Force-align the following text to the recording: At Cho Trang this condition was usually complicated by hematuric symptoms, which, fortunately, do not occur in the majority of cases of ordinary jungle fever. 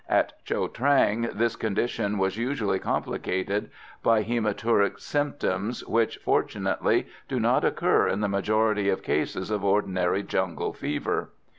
At 0.09 0.43
Cho 0.45 0.67
Trang 0.67 1.29
this 1.31 1.55
condition 1.55 2.17
was 2.17 2.35
usually 2.35 2.79
complicated 2.79 3.69
by 4.01 4.23
hematuric 4.23 4.99
symptoms, 4.99 5.85
which, 5.85 6.17
fortunately, 6.25 7.05
do 7.27 7.39
not 7.39 7.63
occur 7.63 8.07
in 8.07 8.21
the 8.21 8.27
majority 8.27 8.89
of 8.89 9.03
cases 9.03 9.51
of 9.51 9.63
ordinary 9.63 10.23
jungle 10.23 10.73
fever. 10.73 11.29